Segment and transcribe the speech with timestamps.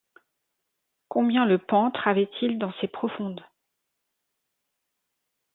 [1.09, 3.45] Combien le pantre avait-il dans ses profondes?